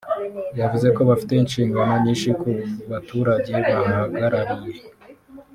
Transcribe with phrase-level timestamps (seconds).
[0.59, 2.49] yavuze ko bafite inshingano nyinshi ku
[2.91, 4.81] baturage bahagarariye